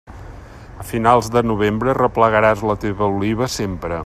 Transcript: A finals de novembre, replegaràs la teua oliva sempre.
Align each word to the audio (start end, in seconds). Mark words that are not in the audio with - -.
A 0.83 0.85
finals 0.91 1.29
de 1.37 1.45
novembre, 1.49 1.95
replegaràs 2.01 2.67
la 2.71 2.79
teua 2.87 3.15
oliva 3.19 3.55
sempre. 3.63 3.99